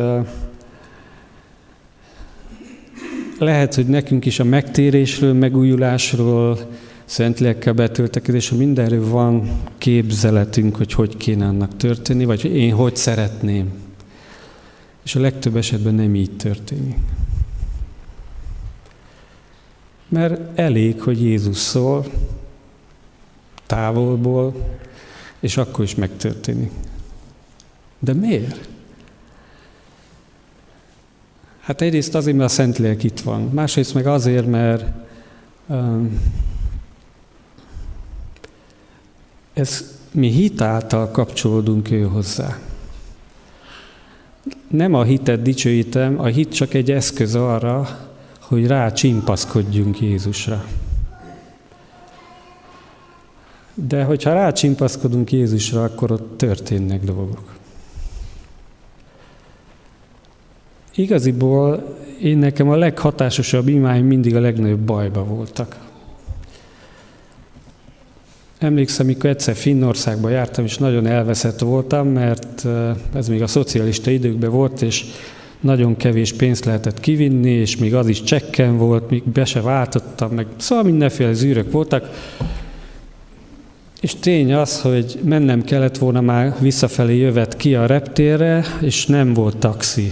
lehet, 3.40 3.76
hogy 3.76 3.88
nekünk 3.88 4.26
is 4.26 4.40
a 4.40 4.44
megtérésről, 4.44 5.34
megújulásról, 5.34 6.58
Szentlélekkel 7.06 7.74
betöltekezésről 7.74 8.60
mindenről 8.60 9.10
van 9.10 9.50
képzeletünk, 9.78 10.76
hogy 10.76 10.94
hogy 10.94 11.18
kéne 11.18 11.46
annak 11.46 11.78
történni, 11.78 12.26
vagy 12.26 12.42
hogy 12.42 12.56
én 12.56 12.74
hogy 12.74 12.96
szeretném. 12.96 13.91
És 15.04 15.16
a 15.16 15.20
legtöbb 15.20 15.56
esetben 15.56 15.94
nem 15.94 16.16
így 16.16 16.36
történik. 16.38 16.98
Mert 20.08 20.60
elég, 20.60 21.02
hogy 21.02 21.22
Jézus 21.22 21.58
szól 21.58 22.06
távolból, 23.66 24.78
és 25.40 25.58
akkor 25.58 25.84
is 25.84 25.96
megtörténik. 25.96 26.72
De 28.00 28.14
miért? 28.14 28.70
Hát 31.60 31.82
egyrészt 31.82 32.16
azért, 32.16 32.38
mert 32.38 32.50
a 32.50 32.54
Szentlélek 32.54 33.04
itt 33.04 33.20
van. 33.20 33.42
Másrészt 33.42 33.94
meg 33.94 34.08
azért, 34.08 34.48
mert 34.48 34.86
um, 35.68 36.22
ez 39.54 40.00
mi 40.12 40.28
hit 40.28 40.62
által 40.62 41.12
kapcsolódunk 41.12 41.92
ő 41.92 42.04
hozzá. 42.04 42.60
Nem 44.72 44.94
a 44.94 45.04
hitet 45.04 45.42
dicsőítem, 45.42 46.20
a 46.20 46.26
hit 46.26 46.54
csak 46.54 46.74
egy 46.74 46.92
eszköz 46.92 47.36
arra, 47.36 48.00
hogy 48.40 48.68
rá 48.68 48.92
csimpaszkodjunk 48.92 50.02
Jézusra. 50.02 50.66
De 53.74 54.04
hogyha 54.04 54.34
rácsimpaszkodunk 54.34 55.32
Jézusra, 55.32 55.84
akkor 55.84 56.12
ott 56.12 56.38
történnek 56.38 57.04
dolgok. 57.04 57.56
Igaziból 60.96 61.98
én 62.22 62.38
nekem 62.38 62.70
a 62.70 62.76
leghatásosabb 62.76 63.68
imáim 63.68 64.06
mindig 64.06 64.36
a 64.36 64.40
legnagyobb 64.40 64.80
bajba 64.80 65.24
voltak. 65.24 65.91
Emlékszem, 68.62 69.06
mikor 69.06 69.30
egyszer 69.30 69.56
Finnországba 69.56 70.30
jártam, 70.30 70.66
és 70.66 70.78
nagyon 70.78 71.06
elveszett 71.06 71.60
voltam, 71.60 72.08
mert 72.08 72.68
ez 73.14 73.28
még 73.28 73.42
a 73.42 73.48
szocialista 73.48 74.12
időkben 74.12 74.52
volt, 74.52 74.82
és 74.82 75.06
nagyon 75.60 75.98
kevés 75.98 76.34
pénzt 76.34 76.66
lehetett 76.66 77.00
kivinni, 77.00 77.52
és 77.52 77.78
még 77.78 77.96
az 77.96 78.08
is 78.08 78.24
csekken 78.24 78.78
volt, 78.78 79.10
még 79.10 79.24
be 79.24 79.46
se 79.46 79.62
váltottam, 79.62 80.32
meg 80.32 80.46
szóval 80.58 80.84
mindenféle 80.84 81.34
zűrök 81.34 81.72
voltak. 81.72 82.10
És 84.02 84.16
tény 84.16 84.54
az, 84.54 84.82
hogy 84.82 85.20
mennem 85.24 85.64
kellett 85.64 85.98
volna 85.98 86.22
már 86.22 86.56
visszafelé 86.60 87.18
jövet 87.18 87.56
ki 87.56 87.76
a 87.76 87.86
reptérre, 87.86 88.66
és 88.82 89.06
nem 89.06 89.34
volt 89.34 89.58
taxi. 89.58 90.12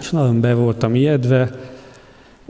És 0.00 0.10
nagyon 0.10 0.40
be 0.40 0.54
voltam 0.54 0.94
ijedve, 0.94 1.50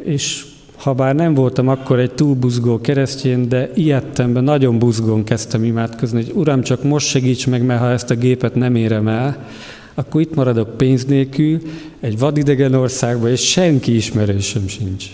és 0.02 0.44
ha 0.80 0.92
bár 0.92 1.14
nem 1.14 1.34
voltam 1.34 1.68
akkor 1.68 1.98
egy 1.98 2.12
túl 2.12 2.34
buzgó 2.34 2.80
keresztjén, 2.80 3.48
de 3.48 3.70
ijedtemben 3.74 4.44
nagyon 4.44 4.78
buzgón 4.78 5.24
kezdtem 5.24 5.64
imádkozni, 5.64 6.24
hogy 6.24 6.32
Uram, 6.34 6.62
csak 6.62 6.82
most 6.82 7.06
segíts 7.06 7.46
meg, 7.46 7.62
mert 7.62 7.80
ha 7.80 7.90
ezt 7.90 8.10
a 8.10 8.14
gépet 8.14 8.54
nem 8.54 8.74
érem 8.74 9.08
el, 9.08 9.46
akkor 9.94 10.20
itt 10.20 10.34
maradok 10.34 10.76
pénz 10.76 11.04
nélkül, 11.04 11.60
egy 12.00 12.18
vadidegen 12.18 12.74
országban, 12.74 13.30
és 13.30 13.50
senki 13.50 13.94
ismerősöm 13.94 14.68
sincs. 14.68 15.06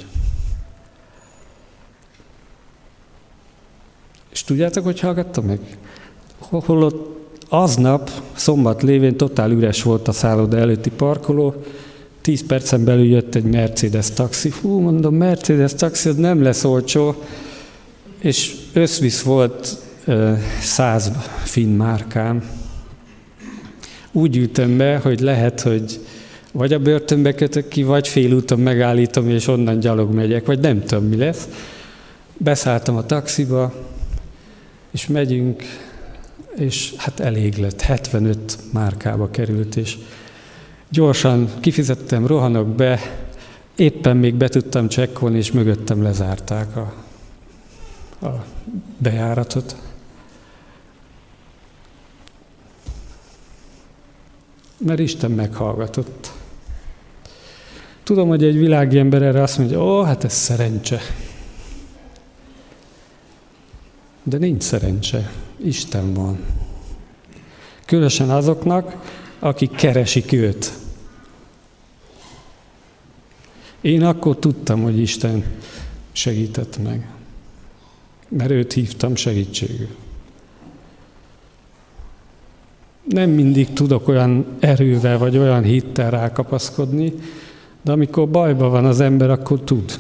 És 4.33 4.45
tudjátok, 4.45 4.85
hogy 4.85 5.01
hallgattam 5.01 5.45
meg? 5.45 5.61
Holott 6.39 7.17
aznap, 7.49 8.11
szombat 8.35 8.83
lévén 8.83 9.17
totál 9.17 9.51
üres 9.51 9.83
volt 9.83 10.09
a 10.09 10.13
szálloda 10.13 10.57
előtti 10.57 10.91
parkoló, 10.91 11.55
tíz 12.27 12.47
percen 12.47 12.85
belül 12.85 13.05
jött 13.05 13.35
egy 13.35 13.45
Mercedes 13.45 14.11
taxi. 14.11 14.53
Hú, 14.61 14.79
mondom, 14.79 15.15
Mercedes 15.15 15.75
taxi, 15.75 16.09
az 16.09 16.17
nem 16.17 16.43
lesz 16.43 16.65
olcsó. 16.65 17.23
És 18.19 18.55
összvisz 18.73 19.23
volt 19.23 19.77
száz 20.61 21.11
finn 21.45 21.77
márkám. 21.77 22.51
Úgy 24.13 24.37
ültem 24.37 24.77
be, 24.77 24.97
hogy 24.97 25.21
lehet, 25.21 25.61
hogy 25.61 26.01
vagy 26.53 26.73
a 26.73 26.79
börtönbe 26.79 27.35
kötök 27.35 27.69
ki, 27.69 27.83
vagy 27.83 28.09
félúton 28.09 28.61
megállítom, 28.61 29.29
és 29.29 29.47
onnan 29.47 29.81
gyalog 29.81 30.15
megyek, 30.15 30.47
vagy 30.47 30.59
nem 30.59 30.85
tudom, 30.85 31.05
mi 31.05 31.17
lesz. 31.17 31.49
Beszálltam 32.37 32.97
a 32.97 33.07
taxiba, 33.07 33.75
és 34.91 35.07
megyünk, 35.07 35.63
és 36.57 36.95
hát 36.97 37.21
elég 37.21 37.57
lett, 37.57 37.81
75 37.81 38.59
márkába 38.73 39.31
került, 39.31 39.77
és 39.77 39.97
gyorsan 40.89 41.51
kifizettem, 41.61 42.27
rohanok 42.27 42.69
be, 42.69 43.01
éppen 43.77 44.17
még 44.17 44.35
be 44.35 44.49
tudtam 44.49 44.89
csekkolni, 44.89 45.37
és 45.37 45.53
mögöttem 45.53 46.03
lezárták 46.03 46.77
a, 46.77 46.93
a 48.27 48.45
bejáratot. 48.99 49.77
Mert 54.79 54.99
Isten 54.99 55.31
meghallgatott. 55.31 56.33
Tudom, 58.03 58.29
hogy 58.29 58.45
egy 58.45 58.59
világi 58.59 58.99
ember 58.99 59.23
erre 59.23 59.43
azt 59.43 59.59
mondja, 59.59 59.85
ó, 59.85 60.03
hát 60.03 60.25
ez 60.25 60.33
szerencse. 60.33 61.01
De 64.23 64.39
nincs 64.39 64.63
szerencse. 64.63 65.33
Isten 65.57 66.15
van. 66.15 66.39
Különösen 67.85 68.31
azoknak, 68.31 68.97
akik 69.39 69.71
keresik 69.71 70.33
őt. 70.33 70.73
Én 73.81 74.05
akkor 74.05 74.37
tudtam, 74.37 74.83
hogy 74.83 74.99
Isten 74.99 75.45
segített 76.13 76.83
meg, 76.83 77.09
mert 78.29 78.51
őt 78.51 78.73
hívtam 78.73 79.15
segítségül. 79.15 79.89
Nem 83.05 83.31
mindig 83.31 83.73
tudok 83.73 84.09
olyan 84.09 84.47
erővel 84.59 85.19
vagy 85.19 85.39
olyan 85.39 85.63
hittel 85.63 86.11
rákapaszkodni, 86.11 87.13
de 87.83 87.93
amikor 87.93 88.29
bajban 88.29 88.71
van 88.71 88.85
az 88.85 89.01
ember, 89.01 89.31
akkor 89.31 89.61
tud. 89.61 89.99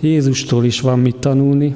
Jézustól 0.00 0.64
is 0.64 0.80
van 0.80 0.98
mit 0.98 1.16
tanulni. 1.16 1.74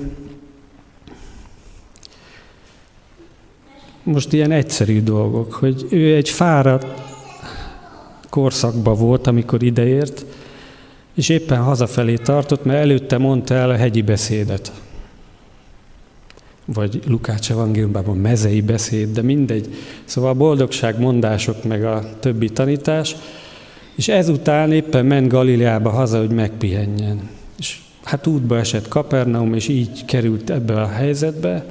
Most 4.03 4.33
ilyen 4.33 4.51
egyszerű 4.53 5.03
dolgok, 5.03 5.53
hogy 5.53 5.87
ő 5.91 6.15
egy 6.15 6.29
fáradt 6.29 6.87
korszakban 8.29 8.97
volt, 8.97 9.27
amikor 9.27 9.63
ideért, 9.63 10.25
és 11.15 11.29
éppen 11.29 11.63
hazafelé 11.63 12.15
tartott, 12.15 12.65
mert 12.65 12.81
előtte 12.81 13.19
mondta 13.19 13.55
el 13.55 13.71
a 13.71 13.77
hegyi 13.77 14.03
beszédet. 14.03 14.73
Vagy 16.65 17.01
Lukács 17.07 17.51
evangéliumban 17.51 18.17
mezei 18.17 18.61
beszéd, 18.61 19.13
de 19.13 19.23
mindegy. 19.23 19.75
Szóval 20.05 20.31
a 20.31 20.35
boldogság 20.35 21.01
mondások 21.01 21.65
meg 21.65 21.85
a 21.85 22.19
többi 22.21 22.49
tanítás, 22.49 23.17
és 23.97 24.09
ezután 24.09 24.73
éppen 24.73 25.07
ment 25.07 25.29
Galileába 25.29 25.91
haza, 25.91 26.19
hogy 26.19 26.31
megpihenjen. 26.31 27.29
És 27.59 27.81
hát 28.03 28.27
útba 28.27 28.59
esett 28.59 28.89
Kapernaum, 28.89 29.55
és 29.55 29.69
így 29.69 30.05
került 30.05 30.51
ebbe 30.51 30.81
a 30.81 30.87
helyzetbe, 30.87 31.65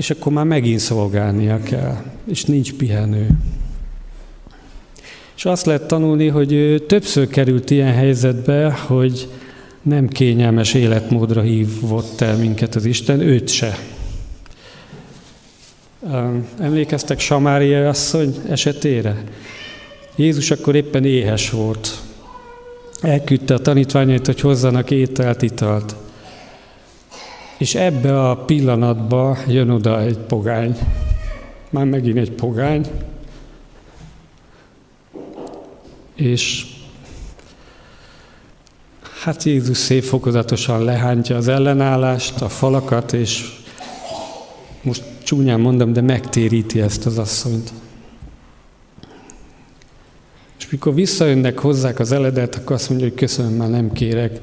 és 0.00 0.10
akkor 0.10 0.32
már 0.32 0.44
megint 0.44 0.78
szolgálnia 0.78 1.62
kell, 1.62 1.96
és 2.24 2.44
nincs 2.44 2.72
pihenő. 2.72 3.28
És 5.36 5.44
azt 5.44 5.66
lehet 5.66 5.86
tanulni, 5.86 6.28
hogy 6.28 6.84
többször 6.86 7.28
került 7.28 7.70
ilyen 7.70 7.92
helyzetbe, 7.92 8.72
hogy 8.72 9.28
nem 9.82 10.08
kényelmes 10.08 10.74
életmódra 10.74 11.40
hívott 11.40 12.20
el 12.20 12.36
minket 12.36 12.74
az 12.74 12.84
Isten, 12.84 13.20
őt 13.20 13.48
se. 13.48 13.78
Emlékeztek 16.58 17.20
Samária 17.20 17.88
asszony 17.88 18.34
esetére? 18.48 19.24
Jézus 20.16 20.50
akkor 20.50 20.74
éppen 20.74 21.04
éhes 21.04 21.50
volt. 21.50 22.00
Elküldte 23.00 23.54
a 23.54 23.58
tanítványait, 23.58 24.26
hogy 24.26 24.40
hozzanak 24.40 24.90
ételt, 24.90 25.42
italt. 25.42 25.96
És 27.60 27.74
ebbe 27.74 28.28
a 28.28 28.36
pillanatba 28.36 29.38
jön 29.46 29.70
oda 29.70 30.00
egy 30.00 30.18
pogány. 30.18 30.78
Már 31.70 31.84
megint 31.84 32.18
egy 32.18 32.30
pogány. 32.32 32.86
És 36.14 36.66
hát 39.22 39.42
Jézus 39.42 39.76
szép 39.76 40.02
fokozatosan 40.02 40.84
lehántja 40.84 41.36
az 41.36 41.48
ellenállást, 41.48 42.40
a 42.40 42.48
falakat, 42.48 43.12
és 43.12 43.58
most 44.82 45.04
csúnyán 45.22 45.60
mondom, 45.60 45.92
de 45.92 46.00
megtéríti 46.00 46.80
ezt 46.80 47.06
az 47.06 47.18
asszonyt. 47.18 47.72
És 50.58 50.70
mikor 50.70 50.94
visszajönnek 50.94 51.58
hozzák 51.58 51.98
az 51.98 52.12
eledet, 52.12 52.54
akkor 52.54 52.76
azt 52.76 52.88
mondja, 52.88 53.08
hogy 53.08 53.16
köszönöm, 53.16 53.52
már 53.52 53.70
nem 53.70 53.92
kérek. 53.92 54.40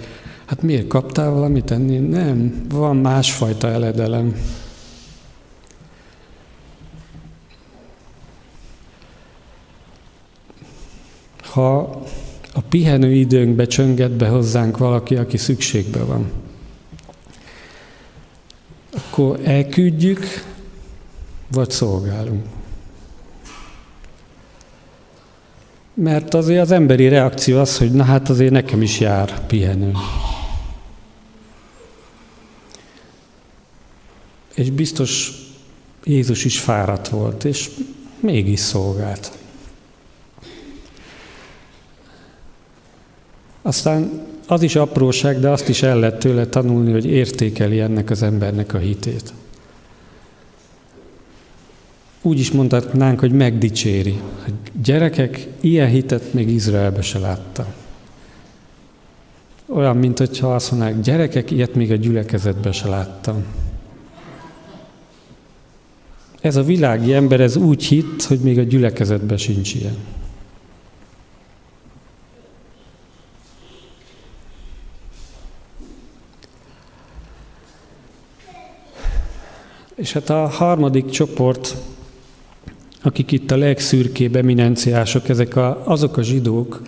Hát 0.47 0.61
miért 0.61 0.87
kaptál 0.87 1.31
valamit 1.31 1.71
enni? 1.71 1.97
Nem, 1.97 2.65
van 2.69 2.97
másfajta 2.97 3.67
eledelem. 3.67 4.35
Ha 11.41 11.79
a 12.53 12.61
pihenő 12.69 13.11
időnkbe 13.11 13.65
csönget 13.65 14.11
be 14.11 14.27
hozzánk 14.27 14.77
valaki, 14.77 15.15
aki 15.15 15.37
szükségbe 15.37 16.03
van, 16.03 16.31
akkor 18.91 19.39
elküldjük, 19.43 20.25
vagy 21.51 21.69
szolgálunk. 21.69 22.45
Mert 25.93 26.33
azért 26.33 26.61
az 26.61 26.71
emberi 26.71 27.07
reakció 27.07 27.59
az, 27.59 27.77
hogy 27.77 27.91
na 27.91 28.03
hát 28.03 28.29
azért 28.29 28.51
nekem 28.51 28.81
is 28.81 28.99
jár 28.99 29.45
pihenő. 29.45 29.91
És 34.57 34.69
biztos 34.71 35.31
Jézus 36.03 36.45
is 36.45 36.59
fáradt 36.59 37.07
volt, 37.07 37.43
és 37.43 37.69
mégis 38.19 38.59
szolgált. 38.59 39.31
Aztán 43.61 44.25
az 44.47 44.61
is 44.61 44.75
apróság, 44.75 45.39
de 45.39 45.49
azt 45.49 45.69
is 45.69 45.83
el 45.83 45.99
lehet 45.99 46.19
tőle 46.19 46.45
tanulni, 46.45 46.91
hogy 46.91 47.05
értékeli 47.05 47.79
ennek 47.79 48.09
az 48.09 48.21
embernek 48.21 48.73
a 48.73 48.77
hitét. 48.77 49.33
Úgy 52.21 52.39
is 52.39 52.51
mondhatnánk, 52.51 53.19
hogy 53.19 53.31
megdicséri. 53.31 54.21
Hogy 54.43 54.53
gyerekek, 54.83 55.47
ilyen 55.59 55.89
hitet 55.89 56.33
még 56.33 56.49
Izraelbe 56.49 57.01
se 57.01 57.19
láttam. 57.19 57.65
Olyan, 59.65 59.97
mint 59.97 60.17
hogyha 60.17 60.55
azt 60.55 60.71
mondják, 60.71 60.99
gyerekek, 60.99 61.51
ilyet 61.51 61.75
még 61.75 61.91
a 61.91 61.95
gyülekezetbe 61.95 62.71
se 62.71 62.87
láttam. 62.87 63.45
Ez 66.41 66.55
a 66.55 66.63
világi 66.63 67.13
ember, 67.13 67.39
ez 67.39 67.55
úgy 67.55 67.83
hitt, 67.83 68.23
hogy 68.23 68.39
még 68.39 68.59
a 68.59 68.63
gyülekezetben 68.63 69.37
sincs 69.37 69.73
ilyen. 69.73 69.95
És 79.95 80.13
hát 80.13 80.29
a 80.29 80.47
harmadik 80.47 81.09
csoport, 81.09 81.75
akik 83.01 83.31
itt 83.31 83.51
a 83.51 83.57
legszürkébb 83.57 84.35
eminenciások, 84.35 85.29
ezek 85.29 85.55
a, 85.55 85.81
azok 85.85 86.17
a 86.17 86.21
zsidók, 86.21 86.81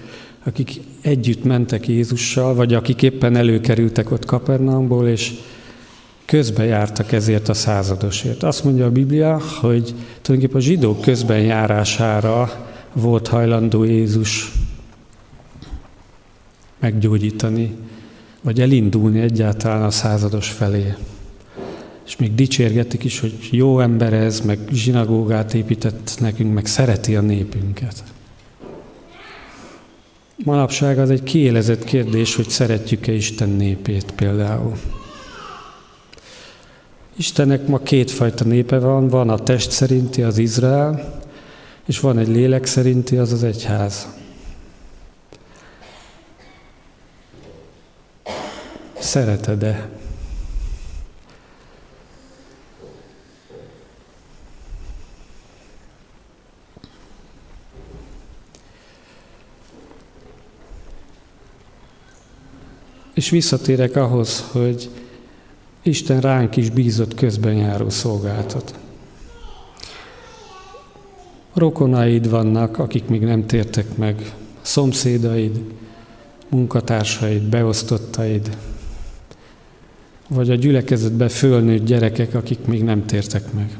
akik 0.43 0.79
együtt 1.01 1.43
mentek 1.43 1.87
Jézussal, 1.87 2.55
vagy 2.55 2.73
akik 2.73 3.01
éppen 3.01 3.35
előkerültek 3.35 4.11
ott 4.11 4.25
Kapernaumból, 4.25 5.07
és 5.07 5.33
közben 6.29 6.65
jártak 6.65 7.11
ezért 7.11 7.49
a 7.49 7.53
századosért. 7.53 8.43
Azt 8.43 8.63
mondja 8.63 8.85
a 8.85 8.91
Biblia, 8.91 9.41
hogy 9.61 9.93
tulajdonképpen 10.21 10.61
a 10.61 10.65
zsidók 10.65 11.01
közben 11.01 11.39
járására 11.39 12.67
volt 12.93 13.27
hajlandó 13.27 13.83
Jézus 13.83 14.51
meggyógyítani, 16.79 17.75
vagy 18.41 18.61
elindulni 18.61 19.19
egyáltalán 19.19 19.83
a 19.83 19.91
százados 19.91 20.49
felé. 20.49 20.93
És 22.05 22.15
még 22.15 22.35
dicsérgetik 22.35 23.03
is, 23.03 23.19
hogy 23.19 23.37
jó 23.51 23.79
ember 23.79 24.13
ez, 24.13 24.41
meg 24.41 24.59
zsinagógát 24.71 25.53
épített 25.53 26.15
nekünk, 26.19 26.53
meg 26.53 26.65
szereti 26.65 27.15
a 27.15 27.21
népünket. 27.21 28.03
Manapság 30.43 30.99
az 30.99 31.09
egy 31.09 31.23
kiélezett 31.23 31.83
kérdés, 31.83 32.35
hogy 32.35 32.49
szeretjük-e 32.49 33.11
Isten 33.11 33.49
népét 33.49 34.11
például. 34.15 34.73
Istennek 37.19 37.67
ma 37.67 37.79
kétfajta 37.79 38.43
népe 38.43 38.79
van, 38.79 39.07
van 39.07 39.29
a 39.29 39.37
test 39.37 39.71
szerinti, 39.71 40.23
az 40.23 40.37
Izrael, 40.37 41.19
és 41.85 41.99
van 41.99 42.17
egy 42.17 42.27
lélek 42.27 42.65
szerinti, 42.65 43.17
az 43.17 43.31
az 43.31 43.43
egyház. 43.43 44.07
Szereted-e? 48.99 49.89
És 63.13 63.29
visszatérek 63.29 63.95
ahhoz, 63.95 64.45
hogy 64.51 64.89
Isten 65.83 66.21
ránk 66.21 66.55
is 66.55 66.69
bízott 66.69 67.13
közben 67.13 67.53
járó 67.53 67.89
szolgáltat. 67.89 68.79
Rokonaid 71.53 72.29
vannak, 72.29 72.77
akik 72.77 73.07
még 73.07 73.21
nem 73.21 73.45
tértek 73.45 73.97
meg, 73.97 74.33
szomszédaid, 74.61 75.61
munkatársaid, 76.49 77.43
beosztottaid, 77.43 78.57
vagy 80.27 80.49
a 80.49 80.55
gyülekezetbe 80.55 81.29
fölnőtt 81.29 81.85
gyerekek, 81.85 82.33
akik 82.33 82.65
még 82.65 82.83
nem 82.83 83.05
tértek 83.05 83.53
meg. 83.53 83.77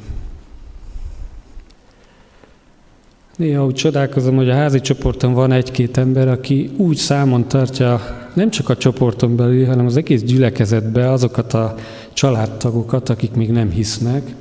Néha 3.36 3.64
úgy 3.64 3.74
csodálkozom, 3.74 4.36
hogy 4.36 4.50
a 4.50 4.54
házi 4.54 4.80
csoporton 4.80 5.32
van 5.32 5.52
egy-két 5.52 5.96
ember, 5.96 6.28
aki 6.28 6.70
úgy 6.76 6.96
számon 6.96 7.48
tartja 7.48 8.19
nem 8.34 8.50
csak 8.50 8.68
a 8.68 8.76
csoporton 8.76 9.36
belül, 9.36 9.66
hanem 9.66 9.86
az 9.86 9.96
egész 9.96 10.22
gyülekezetbe 10.22 11.10
azokat 11.10 11.54
a 11.54 11.74
családtagokat, 12.12 13.08
akik 13.08 13.32
még 13.32 13.50
nem 13.50 13.70
hisznek, 13.70 14.34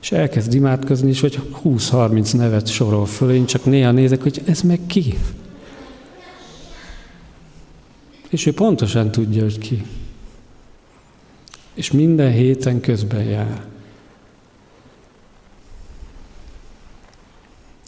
és 0.00 0.12
elkezd 0.12 0.54
imádkozni, 0.54 1.08
és 1.08 1.20
hogy 1.20 1.40
20-30 1.64 2.36
nevet 2.36 2.66
sorol 2.66 3.06
föl, 3.06 3.32
én 3.32 3.44
csak 3.44 3.64
néha 3.64 3.90
nézek, 3.90 4.22
hogy 4.22 4.42
ez 4.46 4.60
meg 4.60 4.80
ki. 4.86 5.18
És 8.28 8.46
ő 8.46 8.52
pontosan 8.52 9.10
tudja, 9.10 9.42
hogy 9.42 9.58
ki. 9.58 9.84
És 11.74 11.90
minden 11.90 12.32
héten 12.32 12.80
közben 12.80 13.22
jár. 13.22 13.64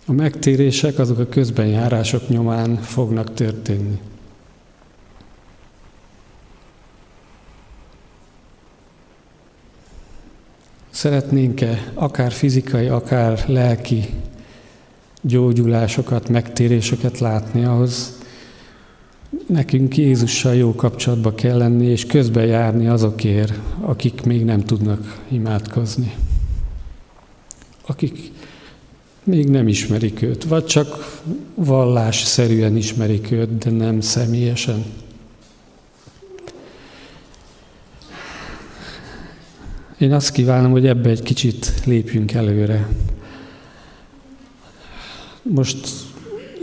A 0.06 0.12
megtérések 0.12 0.98
azok 0.98 1.18
a 1.18 1.26
közbenjárások 1.26 2.28
nyomán 2.28 2.76
fognak 2.76 3.34
történni. 3.34 3.98
Szeretnénk-e 10.96 11.92
akár 11.94 12.32
fizikai, 12.32 12.86
akár 12.86 13.44
lelki 13.46 14.04
gyógyulásokat, 15.20 16.28
megtéréseket 16.28 17.18
látni, 17.18 17.64
ahhoz 17.64 18.18
nekünk 19.46 19.96
Jézussal 19.96 20.54
jó 20.54 20.74
kapcsolatba 20.74 21.34
kell 21.34 21.56
lenni, 21.56 21.86
és 21.86 22.06
közben 22.06 22.46
járni 22.46 22.86
azokért, 22.86 23.52
akik 23.80 24.22
még 24.22 24.44
nem 24.44 24.60
tudnak 24.60 25.22
imádkozni. 25.28 26.14
Akik 27.86 28.32
még 29.24 29.48
nem 29.48 29.68
ismerik 29.68 30.22
őt, 30.22 30.44
vagy 30.44 30.64
csak 30.64 31.20
vallásszerűen 31.54 32.76
ismerik 32.76 33.30
őt, 33.30 33.58
de 33.58 33.70
nem 33.70 34.00
személyesen. 34.00 34.84
Én 39.98 40.12
azt 40.12 40.32
kívánom, 40.32 40.70
hogy 40.70 40.86
ebbe 40.86 41.10
egy 41.10 41.22
kicsit 41.22 41.72
lépjünk 41.84 42.32
előre. 42.32 42.88
Most 45.42 45.88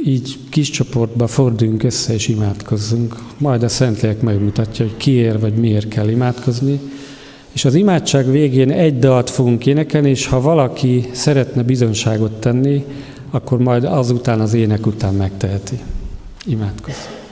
így 0.06 0.38
kis 0.50 0.70
csoportba 0.70 1.28
forduljunk 1.28 1.84
össze 1.84 2.14
és 2.14 2.28
imádkozzunk. 2.28 3.16
Majd 3.38 3.64
a 3.64 3.68
Szentlélek 3.68 4.22
megmutatja, 4.22 4.86
hogy 4.86 4.98
kiért 4.98 5.40
vagy 5.40 5.54
miért 5.54 5.88
kell 5.88 6.10
imádkozni. 6.10 6.80
És 7.52 7.66
az 7.66 7.76
imádság 7.76 8.32
végén 8.32 8.72
egy 8.72 9.00
dalt 9.00 9.30
fogunk 9.30 9.66
énekelni, 9.66 10.10
és 10.10 10.26
ha 10.26 10.42
valaki 10.42 11.10
szeretne 11.12 11.64
bizonságot 11.64 12.40
tenni, 12.40 12.86
akkor 13.32 13.58
majd 13.58 13.84
azután 13.84 14.40
az 14.40 14.54
ének 14.54 14.86
után 14.86 15.14
megteheti. 15.14 15.80
Imádkozzunk. 16.46 17.23